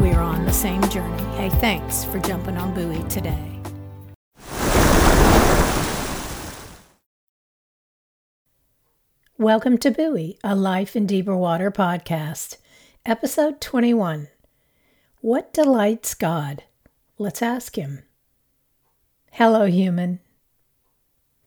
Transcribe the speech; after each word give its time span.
we 0.00 0.12
are 0.12 0.22
on 0.22 0.44
the 0.44 0.52
same 0.52 0.80
journey. 0.90 1.22
Hey, 1.34 1.48
thanks 1.48 2.04
for 2.04 2.20
jumping 2.20 2.56
on 2.56 2.72
Buoy 2.72 3.02
today. 3.08 3.60
Welcome 9.36 9.76
to 9.78 9.90
Buoy, 9.90 10.38
a 10.44 10.54
Life 10.54 10.94
in 10.94 11.06
Deeper 11.06 11.36
Water 11.36 11.72
podcast, 11.72 12.58
episode 13.04 13.60
21. 13.60 14.28
What 15.20 15.52
delights 15.52 16.14
God? 16.14 16.62
Let's 17.18 17.42
ask 17.42 17.74
Him. 17.74 18.04
Hello, 19.32 19.66
human. 19.66 20.20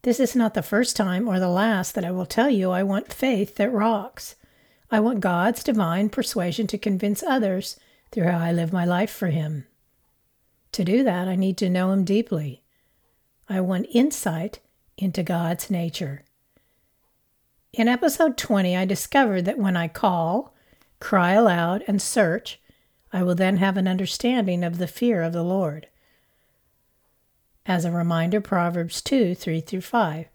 This 0.02 0.20
is 0.20 0.36
not 0.36 0.56
the 0.56 0.64
first 0.64 0.98
time 0.98 1.30
or 1.30 1.40
the 1.40 1.48
last 1.48 1.96
that 1.96 2.04
I 2.04 2.12
will 2.12 2.26
tell 2.26 2.50
you 2.50 2.72
I 2.72 2.84
want 2.84 3.14
faith 3.14 3.56
that 3.56 3.72
rocks. 3.72 4.36
I 4.90 5.00
want 5.00 5.22
God's 5.22 5.64
divine 5.64 6.10
persuasion 6.10 6.68
to 6.68 6.78
convince 6.78 7.24
others 7.24 7.80
through 8.12 8.26
how 8.26 8.40
I 8.40 8.52
live 8.52 8.74
my 8.74 8.86
life 8.86 9.12
for 9.12 9.28
Him. 9.28 9.66
To 10.74 10.84
do 10.84 11.04
that, 11.04 11.28
I 11.28 11.36
need 11.36 11.58
to 11.58 11.70
know 11.70 11.92
Him 11.92 12.04
deeply. 12.04 12.64
I 13.50 13.62
want 13.62 13.88
insight 13.92 14.60
into 14.98 15.24
God's 15.24 15.70
nature. 15.70 16.24
In 17.74 17.88
episode 17.88 18.38
20, 18.38 18.76
I 18.76 18.86
discovered 18.86 19.46
that 19.46 19.58
when 19.58 19.78
I 19.78 19.88
call, 19.88 20.54
cry 21.00 21.32
aloud, 21.34 21.84
and 21.88 22.02
search, 22.02 22.60
I 23.14 23.24
will 23.24 23.36
then 23.36 23.58
have 23.58 23.78
an 23.78 23.88
understanding 23.88 24.64
of 24.64 24.78
the 24.78 24.88
fear 24.88 25.22
of 25.22 25.34
the 25.34 25.44
Lord. 25.44 25.88
As 27.66 27.86
a 27.86 27.92
reminder, 27.92 28.42
Proverbs 28.42 29.02
2 29.02 29.36
3 29.36 29.62
through 29.62 29.82
5. 29.82 30.26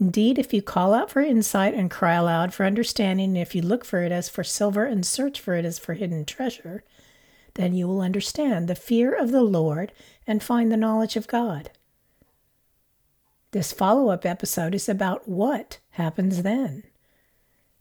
Indeed, 0.00 0.38
if 0.38 0.52
you 0.52 0.60
call 0.60 0.92
out 0.92 1.10
for 1.10 1.20
insight 1.20 1.74
and 1.74 1.90
cry 1.90 2.14
aloud 2.14 2.52
for 2.52 2.66
understanding, 2.66 3.30
and 3.30 3.38
if 3.38 3.54
you 3.54 3.62
look 3.62 3.84
for 3.84 4.02
it 4.02 4.12
as 4.12 4.28
for 4.28 4.44
silver 4.44 4.84
and 4.84 5.06
search 5.06 5.40
for 5.40 5.54
it 5.54 5.64
as 5.64 5.78
for 5.78 5.94
hidden 5.94 6.24
treasure, 6.24 6.84
then 7.54 7.74
you 7.74 7.86
will 7.86 8.00
understand 8.00 8.68
the 8.68 8.74
fear 8.74 9.14
of 9.14 9.30
the 9.30 9.42
Lord 9.42 9.92
and 10.26 10.42
find 10.42 10.70
the 10.70 10.76
knowledge 10.76 11.16
of 11.16 11.26
God. 11.26 11.70
This 13.52 13.72
follow 13.72 14.10
up 14.10 14.26
episode 14.26 14.74
is 14.74 14.88
about 14.88 15.28
what 15.28 15.78
happens 15.90 16.42
then. 16.42 16.82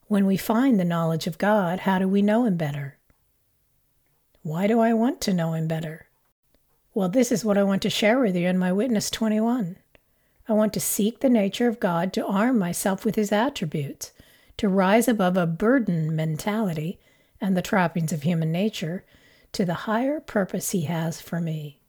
When 0.08 0.28
we 0.28 0.38
find 0.38 0.80
the 0.80 0.86
knowledge 0.86 1.26
of 1.26 1.40
God, 1.40 1.80
how 1.80 1.98
do 1.98 2.08
we 2.08 2.22
know 2.22 2.46
Him 2.46 2.58
better? 2.58 2.98
Why 4.44 4.68
do 4.68 4.80
I 4.80 4.94
want 4.94 5.20
to 5.22 5.34
know 5.34 5.54
Him 5.54 5.68
better? 5.68 6.06
Well, 6.94 7.10
this 7.10 7.32
is 7.32 7.44
what 7.44 7.58
I 7.58 7.64
want 7.64 7.82
to 7.82 7.90
share 7.90 8.20
with 8.20 8.36
you 8.36 8.48
in 8.48 8.60
my 8.60 8.72
Witness 8.72 9.10
21. 9.10 9.78
I 10.48 10.54
want 10.54 10.74
to 10.74 10.80
seek 10.80 11.22
the 11.22 11.30
nature 11.30 11.68
of 11.68 11.80
God 11.80 12.14
to 12.14 12.26
arm 12.26 12.60
myself 12.60 13.04
with 13.04 13.16
His 13.16 13.32
attributes, 13.32 14.12
to 14.58 14.70
rise 14.70 15.08
above 15.08 15.38
a 15.38 15.48
burden 15.48 16.16
mentality 16.16 17.00
and 17.42 17.58
the 17.58 17.64
trappings 17.64 18.14
of 18.14 18.22
human 18.22 18.52
nature, 18.52 19.04
to 19.54 19.66
the 19.66 19.74
higher 19.74 20.20
purpose 20.20 20.72
He 20.72 20.82
has 20.82 21.22
for 21.22 21.40
me. 21.40 21.80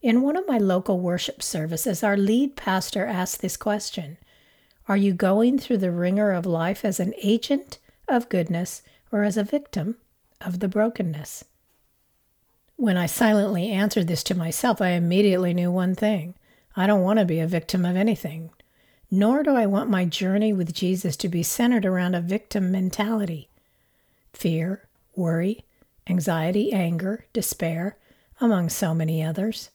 In 0.00 0.22
one 0.22 0.36
of 0.36 0.46
my 0.46 0.58
local 0.58 1.00
worship 1.00 1.42
services, 1.42 2.02
our 2.02 2.16
lead 2.16 2.56
pastor 2.56 3.04
asked 3.04 3.40
this 3.40 3.56
question 3.56 4.16
Are 4.86 4.96
you 4.96 5.12
going 5.12 5.58
through 5.58 5.78
the 5.78 5.90
wringer 5.90 6.32
of 6.32 6.46
life 6.46 6.84
as 6.84 7.00
an 7.00 7.14
agent 7.22 7.78
of 8.06 8.28
goodness 8.28 8.82
or 9.10 9.24
as 9.24 9.36
a 9.36 9.44
victim 9.44 9.96
of 10.40 10.60
the 10.60 10.68
brokenness? 10.68 11.44
When 12.76 12.96
I 12.96 13.06
silently 13.06 13.70
answered 13.70 14.06
this 14.06 14.22
to 14.24 14.36
myself, 14.36 14.80
I 14.80 14.90
immediately 14.90 15.52
knew 15.52 15.70
one 15.70 15.96
thing 15.96 16.34
I 16.76 16.86
don't 16.86 17.02
want 17.02 17.18
to 17.18 17.24
be 17.24 17.40
a 17.40 17.46
victim 17.48 17.84
of 17.84 17.96
anything, 17.96 18.50
nor 19.10 19.42
do 19.42 19.50
I 19.50 19.66
want 19.66 19.90
my 19.90 20.04
journey 20.04 20.52
with 20.52 20.72
Jesus 20.72 21.16
to 21.16 21.28
be 21.28 21.42
centered 21.42 21.84
around 21.84 22.14
a 22.14 22.20
victim 22.20 22.70
mentality. 22.70 23.48
Fear, 24.32 24.86
worry, 25.16 25.64
anxiety, 26.08 26.72
anger, 26.72 27.26
despair, 27.32 27.96
among 28.40 28.68
so 28.68 28.94
many 28.94 29.22
others. 29.22 29.70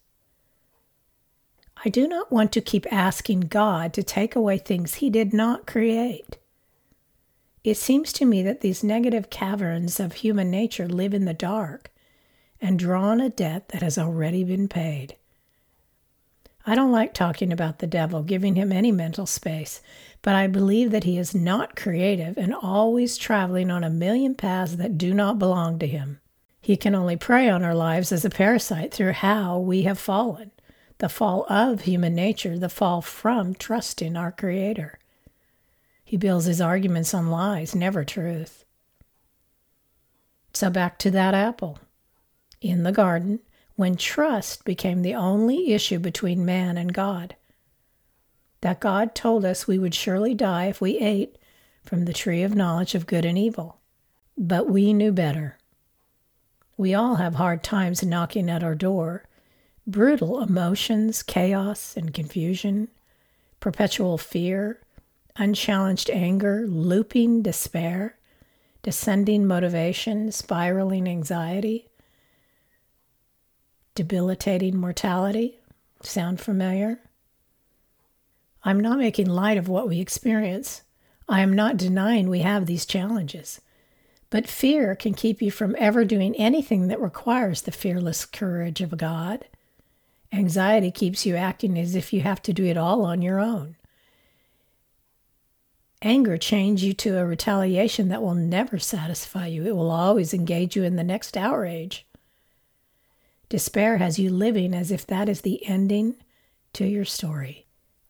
I 1.86 1.90
do 1.90 2.08
not 2.08 2.32
want 2.32 2.52
to 2.54 2.62
keep 2.62 2.92
asking 2.92 3.42
God 3.42 3.94
to 3.94 4.04
take 4.04 4.36
away 4.36 4.58
things 4.58 4.96
He 4.96 5.10
did 5.10 5.34
not 5.34 5.68
create. 5.68 6.38
It 7.64 7.78
seems 7.78 8.12
to 8.14 8.26
me 8.26 8.42
that 8.44 8.62
these 8.62 8.84
negative 8.84 9.30
caverns 9.30 10.00
of 10.00 10.14
human 10.14 10.52
nature 10.52 10.88
live 10.88 11.14
in 11.14 11.26
the 11.26 11.34
dark 11.34 11.92
and 12.62 12.80
draw 12.80 13.04
on 13.04 13.20
a 13.20 13.30
debt 13.30 13.70
that 13.70 13.82
has 13.82 13.98
already 13.98 14.44
been 14.44 14.68
paid. 14.68 15.16
I 16.66 16.76
don't 16.76 16.94
like 16.94 17.14
talking 17.14 17.52
about 17.52 17.80
the 17.80 17.88
devil, 17.88 18.24
giving 18.24 18.56
him 18.56 18.72
any 18.72 18.92
mental 18.92 19.26
space, 19.26 19.82
but 20.22 20.36
I 20.36 20.48
believe 20.48 20.92
that 20.92 21.04
he 21.04 21.18
is 21.18 21.36
not 21.36 21.76
creative 21.76 22.38
and 22.38 22.56
always 22.56 23.18
traveling 23.18 23.70
on 23.70 23.84
a 23.84 23.90
million 23.90 24.34
paths 24.34 24.78
that 24.78 24.98
do 24.98 25.14
not 25.14 25.40
belong 25.40 25.78
to 25.80 25.88
him. 25.88 26.22
He 26.64 26.78
can 26.78 26.96
only 26.96 27.18
prey 27.18 27.50
on 27.50 27.62
our 27.62 27.76
lives 27.76 28.14
as 28.14 28.24
a 28.24 28.30
parasite 28.30 28.94
through 28.94 29.12
how 29.12 29.60
we 29.60 29.84
have 29.84 30.00
fallen 30.00 30.52
the 31.00 31.10
fall 31.10 31.46
of 31.50 31.82
human 31.82 32.16
nature, 32.16 32.58
the 32.58 32.70
fall 32.70 33.02
from 33.02 33.54
trusting 33.54 34.16
our 34.16 34.32
Creator. 34.32 34.98
He 36.06 36.16
builds 36.16 36.46
his 36.46 36.62
arguments 36.62 37.14
on 37.14 37.30
lies, 37.30 37.76
never 37.76 38.06
truth. 38.06 38.64
So 40.54 40.70
back 40.70 40.98
to 41.00 41.12
that 41.12 41.34
apple. 41.34 41.80
In 42.62 42.84
the 42.84 42.94
garden, 42.94 43.42
when 43.76 43.98
trust 43.98 44.64
became 44.64 45.02
the 45.02 45.16
only 45.16 45.74
issue 45.74 46.00
between 46.00 46.46
man 46.46 46.78
and 46.78 46.94
God, 46.94 47.36
that 48.62 48.80
God 48.80 49.14
told 49.14 49.44
us 49.44 49.68
we 49.68 49.80
would 49.80 49.94
surely 49.94 50.34
die 50.34 50.68
if 50.68 50.80
we 50.80 50.98
ate 50.98 51.38
from 51.84 52.06
the 52.06 52.14
tree 52.14 52.42
of 52.42 52.56
knowledge 52.56 52.96
of 52.96 53.06
good 53.06 53.26
and 53.26 53.38
evil. 53.38 53.82
But 54.38 54.70
we 54.70 54.94
knew 54.94 55.12
better. 55.12 55.58
We 56.76 56.94
all 56.94 57.16
have 57.16 57.36
hard 57.36 57.64
times 57.64 58.04
knocking 58.04 58.50
at 58.50 58.64
our 58.64 58.76
door. 58.76 59.24
Brutal 59.86 60.42
emotions, 60.42 61.22
chaos, 61.22 61.96
and 61.96 62.14
confusion, 62.14 62.88
perpetual 63.60 64.18
fear, 64.18 64.80
unchallenged 65.36 66.10
anger, 66.10 66.66
looping 66.68 67.42
despair, 67.42 68.18
descending 68.82 69.46
motivation, 69.46 70.32
spiraling 70.32 71.08
anxiety, 71.08 71.90
debilitating 73.96 74.78
mortality. 74.78 75.60
Sound 76.02 76.40
familiar? 76.40 77.00
I'm 78.64 78.80
not 78.80 78.98
making 78.98 79.28
light 79.28 79.58
of 79.58 79.68
what 79.68 79.88
we 79.88 80.00
experience. 80.00 80.82
I 81.28 81.42
am 81.42 81.54
not 81.54 81.78
denying 81.78 82.30
we 82.30 82.40
have 82.40 82.66
these 82.66 82.86
challenges. 82.86 83.62
But 84.34 84.48
fear 84.48 84.96
can 84.96 85.14
keep 85.14 85.44
you 85.44 85.52
from 85.52 85.76
ever 85.78 86.04
doing 86.04 86.36
anything 86.38 86.88
that 86.88 87.00
requires 87.00 87.62
the 87.62 87.72
fearless 87.72 88.26
courage 88.26 88.82
of 88.82 88.98
God. 88.98 89.46
Anxiety 90.32 90.90
keeps 90.90 91.24
you 91.24 91.36
acting 91.36 91.78
as 91.78 91.94
if 91.94 92.12
you 92.12 92.22
have 92.22 92.42
to 92.42 92.52
do 92.52 92.66
it 92.66 92.76
all 92.76 93.06
on 93.06 93.22
your 93.22 93.40
own. 93.40 93.76
Anger 96.02 96.36
chains 96.36 96.84
you 96.84 96.94
to 96.94 97.20
a 97.20 97.28
retaliation 97.28 98.10
that 98.10 98.24
will 98.24 98.34
never 98.34 98.80
satisfy 98.80 99.46
you. 99.46 99.68
It 99.68 99.76
will 99.76 99.92
always 99.92 100.34
engage 100.34 100.76
you 100.76 100.82
in 100.82 100.96
the 100.96 101.04
next 101.04 101.38
outrage. 101.38 102.08
Despair 103.50 103.98
has 103.98 104.18
you 104.18 104.32
living 104.32 104.74
as 104.74 104.90
if 104.90 105.06
that 105.06 105.30
is 105.30 105.42
the 105.42 105.64
ending 105.68 106.16
to 106.74 106.88
your 106.88 107.06
story. 107.06 107.68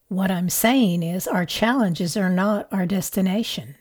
What 0.08 0.32
I'm 0.32 0.50
saying 0.50 1.04
is, 1.04 1.28
our 1.28 1.46
challenges 1.46 2.16
are 2.16 2.30
not 2.30 2.72
our 2.72 2.86
destination 2.86 3.76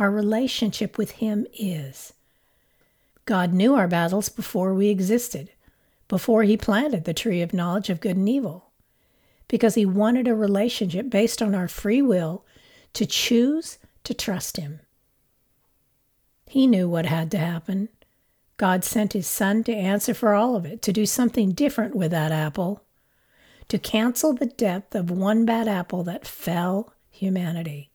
our 0.00 0.10
relationship 0.10 0.98
with 0.98 1.12
Him 1.12 1.46
is. 1.52 2.14
God 3.26 3.52
knew 3.52 3.74
our 3.76 3.86
battles 3.86 4.28
before 4.28 4.74
we 4.74 4.88
existed, 4.88 5.50
before 6.08 6.42
he 6.42 6.56
planted 6.56 7.04
the 7.04 7.14
tree 7.14 7.42
of 7.42 7.54
knowledge 7.54 7.88
of 7.88 8.00
good 8.00 8.16
and 8.16 8.28
evil, 8.28 8.72
because 9.46 9.76
he 9.76 9.86
wanted 9.86 10.26
a 10.26 10.34
relationship 10.34 11.08
based 11.08 11.40
on 11.40 11.54
our 11.54 11.68
free 11.68 12.02
will 12.02 12.44
to 12.94 13.06
choose 13.06 13.78
to 14.02 14.14
trust 14.14 14.56
him. 14.56 14.80
He 16.46 16.66
knew 16.66 16.88
what 16.88 17.06
had 17.06 17.30
to 17.30 17.38
happen. 17.38 17.90
God 18.56 18.84
sent 18.84 19.12
his 19.12 19.28
son 19.28 19.62
to 19.64 19.72
answer 19.72 20.12
for 20.14 20.34
all 20.34 20.56
of 20.56 20.66
it, 20.66 20.82
to 20.82 20.92
do 20.92 21.06
something 21.06 21.52
different 21.52 21.94
with 21.94 22.10
that 22.10 22.32
apple, 22.32 22.82
to 23.68 23.78
cancel 23.78 24.32
the 24.32 24.46
depth 24.46 24.96
of 24.96 25.10
one 25.10 25.44
bad 25.44 25.68
apple 25.68 26.02
that 26.02 26.26
fell 26.26 26.92
humanity. 27.10 27.89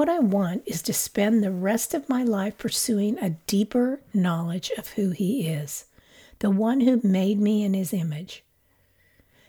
What 0.00 0.08
I 0.08 0.18
want 0.18 0.62
is 0.64 0.80
to 0.84 0.94
spend 0.94 1.44
the 1.44 1.52
rest 1.52 1.92
of 1.92 2.08
my 2.08 2.22
life 2.22 2.56
pursuing 2.56 3.18
a 3.18 3.36
deeper 3.46 4.00
knowledge 4.14 4.70
of 4.78 4.88
who 4.88 5.10
He 5.10 5.46
is, 5.46 5.84
the 6.38 6.48
one 6.48 6.80
who 6.80 7.02
made 7.04 7.38
me 7.38 7.62
in 7.62 7.74
His 7.74 7.92
image. 7.92 8.42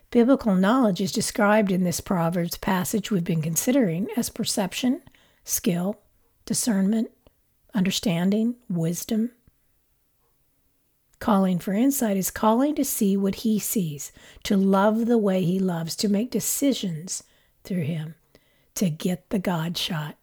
Biblical 0.09 0.53
knowledge 0.53 0.99
is 0.99 1.13
described 1.13 1.71
in 1.71 1.85
this 1.85 2.01
Proverbs 2.01 2.57
passage 2.57 3.09
we've 3.09 3.23
been 3.23 3.41
considering 3.41 4.09
as 4.17 4.27
perception, 4.27 5.01
skill, 5.45 6.01
discernment, 6.45 7.11
understanding, 7.73 8.55
wisdom. 8.69 9.31
Calling 11.19 11.59
for 11.59 11.71
insight 11.71 12.17
is 12.17 12.29
calling 12.29 12.75
to 12.75 12.83
see 12.83 13.15
what 13.15 13.35
he 13.35 13.57
sees, 13.57 14.11
to 14.43 14.57
love 14.57 15.05
the 15.05 15.17
way 15.17 15.45
he 15.45 15.59
loves, 15.59 15.95
to 15.95 16.09
make 16.09 16.29
decisions 16.29 17.23
through 17.63 17.83
him, 17.83 18.15
to 18.75 18.89
get 18.89 19.29
the 19.29 19.39
God 19.39 19.77
shot. 19.77 20.17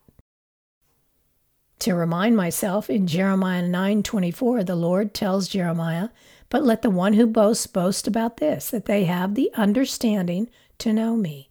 To 1.80 1.94
remind 1.94 2.36
myself 2.36 2.90
in 2.90 3.06
Jeremiah 3.06 3.62
9:24 3.62 4.64
the 4.64 4.74
Lord 4.74 5.14
tells 5.14 5.46
Jeremiah, 5.46 6.08
"But 6.50 6.64
let 6.64 6.82
the 6.82 6.90
one 6.90 7.12
who 7.12 7.26
boasts 7.26 7.68
boast 7.68 8.08
about 8.08 8.38
this, 8.38 8.70
that 8.70 8.86
they 8.86 9.04
have 9.04 9.34
the 9.34 9.52
understanding 9.54 10.50
to 10.78 10.92
know 10.92 11.14
me, 11.14 11.50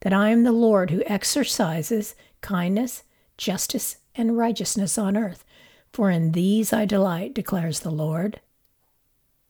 that 0.00 0.12
I 0.12 0.30
am 0.30 0.42
the 0.42 0.52
Lord 0.52 0.90
who 0.90 1.04
exercises 1.06 2.16
kindness, 2.40 3.04
justice, 3.36 3.98
and 4.16 4.36
righteousness 4.36 4.98
on 4.98 5.16
earth, 5.16 5.44
for 5.92 6.10
in 6.10 6.32
these 6.32 6.72
I 6.72 6.84
delight," 6.84 7.34
declares 7.34 7.80
the 7.80 7.90
Lord. 7.90 8.40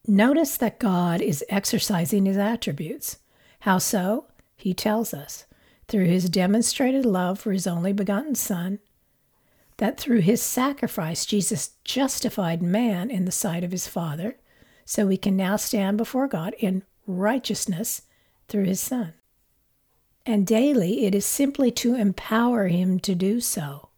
Notice 0.05 0.57
that 0.57 0.79
God 0.79 1.21
is 1.21 1.43
exercising 1.49 2.25
his 2.25 2.37
attributes. 2.37 3.17
How 3.61 3.79
so? 3.79 4.25
He 4.55 4.73
tells 4.73 5.13
us 5.13 5.45
through 5.87 6.05
his 6.05 6.29
demonstrated 6.29 7.05
love 7.05 7.39
for 7.39 7.51
his 7.51 7.65
only 7.65 7.93
begotten 7.93 8.35
Son, 8.35 8.79
that 9.79 9.99
through 9.99 10.21
his 10.21 10.41
sacrifice, 10.41 11.25
Jesus 11.25 11.71
justified 11.83 12.61
man 12.61 13.09
in 13.09 13.25
the 13.25 13.31
sight 13.31 13.63
of 13.63 13.71
his 13.71 13.87
Father, 13.87 14.37
so 14.85 15.05
we 15.05 15.17
can 15.17 15.35
now 15.35 15.55
stand 15.55 15.97
before 15.97 16.27
God 16.27 16.55
in 16.59 16.83
righteousness 17.05 18.03
through 18.47 18.65
his 18.65 18.79
Son. 18.79 19.13
And 20.25 20.47
daily 20.47 21.05
it 21.05 21.13
is 21.13 21.25
simply 21.25 21.71
to 21.71 21.95
empower 21.95 22.67
him 22.67 22.99
to 22.99 23.15
do 23.15 23.41
so. 23.41 23.89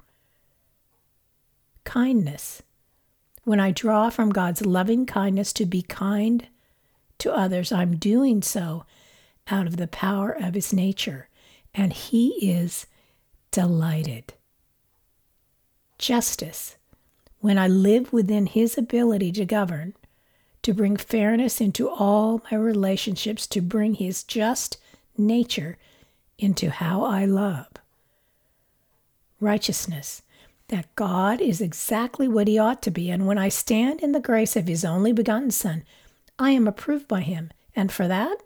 Kindness 1.84 2.64
when 3.44 3.60
I 3.60 3.72
draw 3.72 4.10
from 4.10 4.30
God's 4.30 4.66
loving 4.66 5.06
kindness 5.06 5.52
to 5.54 5.66
be 5.66 5.82
kind 5.82 6.48
to 7.18 7.34
others, 7.34 7.72
I'm 7.72 7.98
doing 7.98 8.42
so 8.42 8.86
out 9.50 9.68
of 9.68 9.78
the 9.78 9.88
power 9.88 10.32
of 10.32 10.54
His 10.54 10.72
nature, 10.72 11.28
and 11.74 11.92
He 11.92 12.50
is 12.50 12.86
delighted. 13.50 14.34
Justice. 16.02 16.78
When 17.42 17.60
I 17.60 17.68
live 17.68 18.12
within 18.12 18.48
His 18.48 18.76
ability 18.76 19.32
to 19.34 19.46
govern, 19.46 19.94
to 20.64 20.74
bring 20.74 20.98
fairness 20.98 21.62
into 21.62 21.88
all 21.88 22.42
my 22.52 22.58
relationships, 22.58 23.46
to 23.48 23.62
bring 23.62 23.94
His 23.94 24.24
just 24.24 24.78
nature 25.16 25.78
into 26.40 26.72
how 26.72 27.04
I 27.04 27.26
love. 27.26 27.68
Righteousness 29.40 30.24
that 30.70 30.94
God 30.96 31.40
is 31.40 31.62
exactly 31.62 32.28
what 32.28 32.48
he 32.48 32.58
ought 32.58 32.82
to 32.84 32.92
be, 32.92 33.12
and 33.12 33.28
when 33.28 33.38
I 33.38 33.50
stand 33.50 34.02
in 34.02 34.14
the 34.14 34.22
grace 34.22 34.56
of 34.56 34.68
his 34.68 34.86
only 34.86 35.12
begotten 35.12 35.52
Son, 35.52 35.84
I 36.40 36.52
am 36.52 36.68
approved 36.68 37.10
by 37.10 37.22
him, 37.22 37.52
and 37.76 37.92
for 37.92 38.08
that 38.08 38.38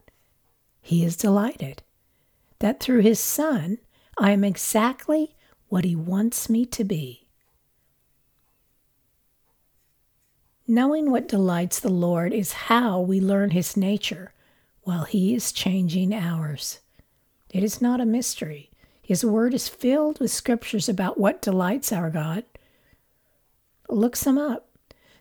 he 0.81 1.05
is 1.05 1.15
delighted. 1.15 1.83
That 2.59 2.79
through 2.79 3.01
his 3.01 3.19
Son, 3.19 3.77
I 4.17 4.31
am 4.31 4.43
exactly 4.43 5.35
what 5.69 5.85
he 5.85 5.95
wants 5.95 6.49
me 6.49 6.65
to 6.65 6.83
be. 6.83 7.24
Knowing 10.67 11.11
what 11.11 11.27
delights 11.27 11.79
the 11.79 11.89
Lord 11.89 12.33
is 12.33 12.53
how 12.53 12.99
we 12.99 13.21
learn 13.21 13.51
his 13.51 13.77
nature 13.77 14.33
while 14.81 15.03
he 15.03 15.35
is 15.35 15.51
changing 15.51 16.11
ours. 16.11 16.79
It 17.51 17.63
is 17.63 17.81
not 17.81 18.01
a 18.01 18.05
mystery. 18.05 18.71
His 18.99 19.23
word 19.23 19.53
is 19.53 19.69
filled 19.69 20.19
with 20.19 20.31
scriptures 20.31 20.89
about 20.89 21.19
what 21.19 21.41
delights 21.41 21.93
our 21.93 22.09
God. 22.09 22.45
Look 23.89 24.15
some 24.15 24.39
up. 24.39 24.67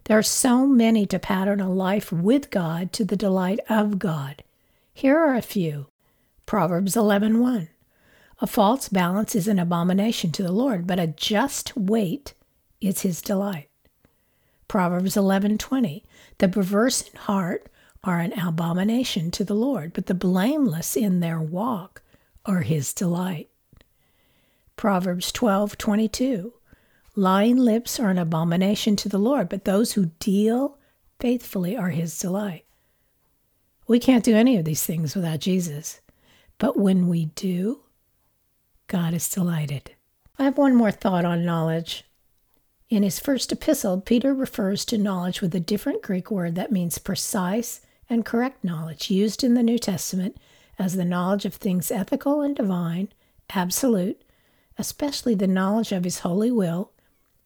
There 0.04 0.18
are 0.18 0.22
so 0.22 0.66
many 0.66 1.04
to 1.06 1.18
pattern 1.18 1.60
a 1.60 1.70
life 1.70 2.10
with 2.10 2.50
God 2.50 2.90
to 2.94 3.04
the 3.04 3.16
delight 3.16 3.60
of 3.68 3.98
God. 3.98 4.42
Here 4.94 5.18
are 5.18 5.34
a 5.34 5.42
few. 5.42 5.88
Proverbs 6.46 6.96
11:1. 6.96 7.68
A 8.40 8.46
false 8.46 8.88
balance 8.88 9.34
is 9.34 9.46
an 9.46 9.58
abomination 9.58 10.32
to 10.32 10.42
the 10.42 10.52
Lord, 10.52 10.86
but 10.86 10.98
a 10.98 11.06
just 11.06 11.76
weight 11.76 12.32
is 12.80 13.00
his 13.02 13.20
delight. 13.20 13.68
Proverbs 14.68 15.16
11:20. 15.16 16.04
The 16.38 16.48
perverse 16.48 17.02
in 17.02 17.16
heart 17.16 17.68
are 18.02 18.20
an 18.20 18.38
abomination 18.38 19.30
to 19.32 19.44
the 19.44 19.54
Lord, 19.54 19.92
but 19.92 20.06
the 20.06 20.14
blameless 20.14 20.96
in 20.96 21.20
their 21.20 21.40
walk 21.40 22.02
are 22.44 22.60
his 22.60 22.92
delight. 22.92 23.48
Proverbs 24.76 25.32
12:22. 25.32 26.52
Lying 27.16 27.56
lips 27.56 28.00
are 28.00 28.10
an 28.10 28.18
abomination 28.18 28.96
to 28.96 29.08
the 29.08 29.18
Lord, 29.18 29.48
but 29.48 29.64
those 29.64 29.92
who 29.92 30.06
deal 30.18 30.78
faithfully 31.20 31.76
are 31.76 31.90
his 31.90 32.18
delight. 32.18 32.64
We 33.86 34.00
can't 34.00 34.24
do 34.24 34.34
any 34.34 34.56
of 34.56 34.64
these 34.64 34.84
things 34.84 35.14
without 35.14 35.40
Jesus. 35.40 36.00
But 36.58 36.76
when 36.76 37.08
we 37.08 37.26
do, 37.26 37.80
God 38.86 39.14
is 39.14 39.28
delighted. 39.28 39.92
I 40.38 40.44
have 40.44 40.58
one 40.58 40.74
more 40.74 40.90
thought 40.90 41.24
on 41.24 41.44
knowledge. 41.44 42.04
In 42.90 43.02
his 43.02 43.18
first 43.18 43.50
epistle, 43.50 44.00
Peter 44.00 44.34
refers 44.34 44.84
to 44.86 44.98
knowledge 44.98 45.40
with 45.40 45.54
a 45.54 45.60
different 45.60 46.02
Greek 46.02 46.30
word 46.30 46.54
that 46.54 46.72
means 46.72 46.98
precise 46.98 47.80
and 48.10 48.24
correct 48.24 48.62
knowledge, 48.62 49.10
used 49.10 49.42
in 49.42 49.54
the 49.54 49.62
New 49.62 49.78
Testament 49.78 50.36
as 50.78 50.94
the 50.94 51.04
knowledge 51.04 51.44
of 51.44 51.54
things 51.54 51.90
ethical 51.90 52.42
and 52.42 52.54
divine, 52.54 53.08
absolute, 53.50 54.20
especially 54.78 55.34
the 55.34 55.46
knowledge 55.46 55.92
of 55.92 56.04
His 56.04 56.20
holy 56.20 56.50
will 56.50 56.90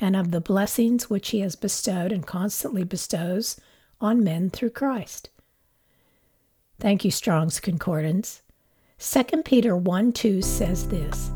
and 0.00 0.16
of 0.16 0.30
the 0.30 0.40
blessings 0.40 1.08
which 1.08 1.30
He 1.30 1.40
has 1.40 1.56
bestowed 1.56 2.12
and 2.12 2.26
constantly 2.26 2.84
bestows 2.84 3.60
on 4.00 4.24
men 4.24 4.50
through 4.50 4.70
Christ. 4.70 5.30
Thank 6.80 7.04
you, 7.04 7.10
Strong's 7.10 7.60
Concordance. 7.60 8.42
2 8.98 9.42
Peter 9.44 9.76
1 9.76 10.12
2 10.12 10.42
says 10.42 10.88
this 10.88 11.30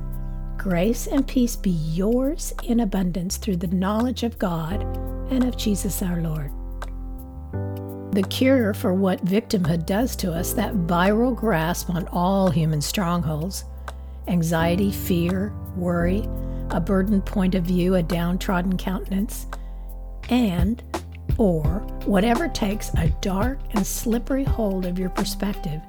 Grace 0.63 1.09
and 1.09 1.27
peace 1.27 1.57
be 1.57 1.71
yours 1.71 2.55
in 2.63 2.79
abundance 2.79 3.37
through 3.37 3.57
the 3.57 3.67
knowledge 3.67 4.23
of 4.23 4.39
God 4.39 4.81
and 5.29 5.43
of 5.43 5.57
Jesus 5.57 6.03
our 6.03 6.21
Lord. 6.21 6.53
The 8.15 8.23
cure 8.23 8.73
for 8.73 8.95
what 8.95 9.25
victimhood 9.25 9.87
does 9.87 10.15
to 10.17 10.33
us, 10.33 10.53
that 10.53 10.73
viral 10.87 11.35
grasp 11.35 11.91
on 11.91 12.07
all 12.13 12.49
human 12.49 12.81
strongholds, 12.81 13.65
anxiety, 14.29 14.93
fear, 14.93 15.53
worry, 15.77 16.29
a 16.71 16.79
burdened 16.79 17.27
point 17.27 17.57
of 17.57 17.65
view, 17.65 17.97
a 17.97 18.03
downtrodden 18.05 18.79
countenance, 18.79 19.49
and 20.29 20.81
or 21.39 21.81
whatever 22.05 22.47
takes 22.47 22.95
a 22.99 23.09
dark 23.21 23.59
and 23.73 23.85
slippery 23.85 24.45
hold 24.45 24.87
of 24.87 24.97
your 24.97 25.11
perspective. 25.11 25.81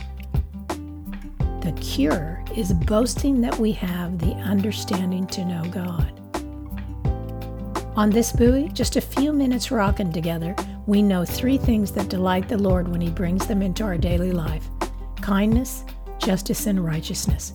The 1.63 1.72
cure 1.79 2.43
is 2.58 2.74
boasting 2.74 3.39
that 3.39 3.58
we 3.58 3.72
have 3.72 4.20
the 4.20 4.34
understanding 4.34 5.25
to 5.27 5.46
know 5.46 5.63
God. 5.72 6.20
On 7.96 8.10
this 8.10 8.34
buoy, 8.34 8.67
just 8.74 8.98
a 8.98 9.01
few 9.01 9.32
minutes 9.32 9.72
rocking 9.72 10.12
together, 10.12 10.58
we 10.88 11.01
know 11.01 11.24
three 11.24 11.58
things 11.58 11.93
that 11.93 12.10
delight 12.10 12.50
the 12.50 12.58
Lord 12.58 12.89
when 12.89 13.00
He 13.00 13.10
brings 13.10 13.48
them 13.48 13.62
into 13.62 13.86
our 13.86 13.98
daily 13.98 14.34
life 14.34 14.70
kindness, 15.22 15.86
justice, 16.20 16.67
and 16.67 16.84
righteousness 16.84 17.53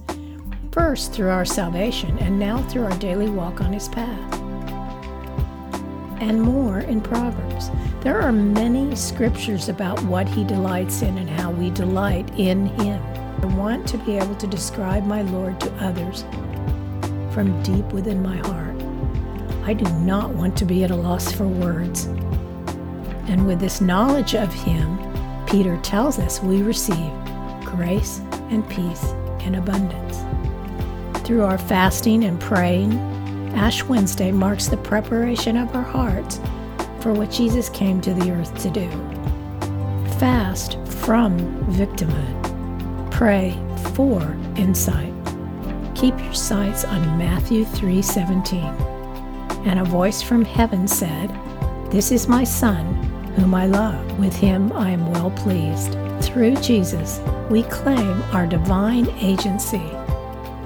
first 0.72 1.12
through 1.12 1.28
our 1.28 1.44
salvation 1.44 2.18
and 2.20 2.38
now 2.38 2.62
through 2.68 2.84
our 2.84 2.96
daily 2.98 3.28
walk 3.28 3.60
on 3.60 3.74
His 3.74 3.88
path. 3.88 4.34
And 6.18 6.40
more 6.40 6.78
in 6.78 7.02
Proverbs. 7.02 7.70
There 8.00 8.22
are 8.22 8.32
many 8.32 8.96
scriptures 8.96 9.68
about 9.68 10.02
what 10.04 10.26
He 10.26 10.44
delights 10.44 11.02
in 11.02 11.18
and 11.18 11.28
how 11.28 11.50
we 11.50 11.68
delight 11.70 12.30
in 12.38 12.66
Him. 12.78 13.17
I 13.40 13.46
want 13.56 13.86
to 13.88 13.98
be 13.98 14.16
able 14.16 14.34
to 14.34 14.46
describe 14.46 15.04
my 15.06 15.22
Lord 15.22 15.60
to 15.60 15.72
others 15.74 16.22
from 17.32 17.62
deep 17.62 17.86
within 17.92 18.22
my 18.22 18.36
heart. 18.36 18.76
I 19.64 19.74
do 19.74 19.84
not 20.00 20.30
want 20.30 20.56
to 20.58 20.64
be 20.64 20.82
at 20.82 20.90
a 20.90 20.96
loss 20.96 21.30
for 21.30 21.46
words. 21.46 22.06
And 23.28 23.46
with 23.46 23.60
this 23.60 23.80
knowledge 23.80 24.34
of 24.34 24.52
Him, 24.52 24.98
Peter 25.46 25.76
tells 25.78 26.18
us 26.18 26.42
we 26.42 26.62
receive 26.62 27.12
grace 27.64 28.20
and 28.50 28.68
peace 28.68 29.04
in 29.44 29.54
abundance. 29.54 30.18
Through 31.26 31.44
our 31.44 31.58
fasting 31.58 32.24
and 32.24 32.40
praying, 32.40 32.94
Ash 33.54 33.84
Wednesday 33.84 34.32
marks 34.32 34.66
the 34.66 34.78
preparation 34.78 35.56
of 35.56 35.74
our 35.76 35.82
hearts 35.82 36.40
for 37.00 37.12
what 37.12 37.30
Jesus 37.30 37.68
came 37.68 38.00
to 38.00 38.14
the 38.14 38.32
earth 38.32 38.56
to 38.62 38.70
do. 38.70 38.88
Fast 40.18 40.78
from 40.86 41.38
victimhood. 41.66 42.37
Pray 43.18 43.58
for 43.94 44.22
insight. 44.54 45.12
Keep 45.96 46.20
your 46.20 46.34
sights 46.34 46.84
on 46.84 47.18
Matthew 47.18 47.64
3:17. 47.64 48.72
And 49.66 49.80
a 49.80 49.84
voice 49.84 50.22
from 50.22 50.44
heaven 50.44 50.86
said, 50.86 51.28
"This 51.90 52.12
is 52.12 52.28
my 52.28 52.44
son, 52.44 52.84
whom 53.34 53.56
I 53.56 53.66
love. 53.66 54.20
With 54.20 54.36
him 54.36 54.72
I 54.72 54.90
am 54.90 55.10
well 55.10 55.32
pleased." 55.32 55.96
Through 56.20 56.58
Jesus, 56.58 57.20
we 57.50 57.64
claim 57.64 58.22
our 58.32 58.46
divine 58.46 59.08
agency, 59.20 59.90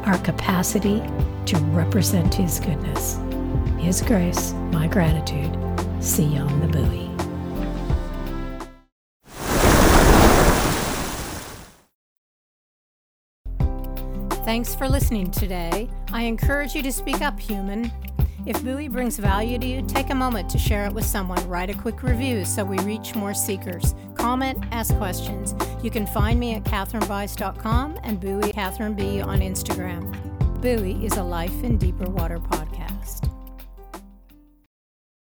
our 0.05 0.19
capacity 0.19 1.03
to 1.47 1.57
represent 1.73 2.35
his 2.35 2.61
goodness. 2.61 3.19
His 3.79 4.03
grace, 4.03 4.53
my 4.71 4.89
gratitude. 4.89 5.57
See 6.01 6.27
you 6.27 6.43
on 6.43 6.61
the 6.61 6.69
buoy. 6.69 7.12
Thanks 14.53 14.75
for 14.75 14.87
listening 14.87 15.31
today. 15.31 15.89
I 16.13 16.25
encourage 16.25 16.75
you 16.75 16.83
to 16.83 16.93
speak 16.93 17.23
up, 17.23 17.41
human. 17.41 17.91
If 18.45 18.63
Buoy 18.63 18.87
brings 18.87 19.17
value 19.17 19.59
to 19.59 19.67
you, 19.67 19.81
take 19.81 20.11
a 20.11 20.15
moment 20.15 20.51
to 20.51 20.59
share 20.59 20.85
it 20.85 20.93
with 20.93 21.07
someone. 21.07 21.43
Write 21.49 21.71
a 21.71 21.75
quick 21.75 22.03
review 22.03 22.45
so 22.45 22.63
we 22.63 22.79
reach 22.81 23.15
more 23.15 23.33
seekers. 23.33 23.95
Comment, 24.15 24.63
ask 24.71 24.95
questions. 24.99 25.55
You 25.83 25.91
can 25.91 26.07
find 26.07 26.39
me 26.39 26.55
at 26.55 26.65
kathrynbise.com 26.65 28.01
and 28.03 28.21
Buoy 28.21 28.53
Kathryn 28.53 28.95
B 28.95 29.23
on 29.23 29.41
Instagram. 29.41 30.13
Buoy 30.61 31.03
is 31.03 31.17
a 31.17 31.23
Life 31.23 31.65
in 31.65 31.79
Deeper 31.79 32.11
Water 32.11 32.37
podcast. 32.37 32.72